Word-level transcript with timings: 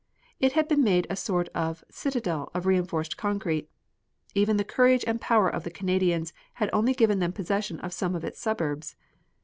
It 0.39 0.53
had 0.53 0.67
been 0.67 0.83
made 0.83 1.05
a 1.11 1.15
sort 1.15 1.49
of 1.49 1.83
citadel 1.91 2.49
of 2.55 2.65
reinforced 2.65 3.17
concrete. 3.17 3.69
Even 4.33 4.57
the 4.57 4.63
courage 4.63 5.03
and 5.05 5.21
power 5.21 5.47
of 5.47 5.63
the 5.63 5.69
Canadians 5.69 6.33
had 6.53 6.71
only 6.73 6.95
given 6.95 7.19
them 7.19 7.31
possession 7.33 7.79
of 7.81 7.93
some 7.93 8.15
of 8.15 8.23
its 8.25 8.39
suburbs. 8.41 8.95